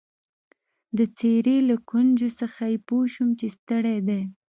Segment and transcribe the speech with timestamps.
[0.97, 4.21] د څېرې له ګونجو څخه يې پوه شوم چي ستړی دی.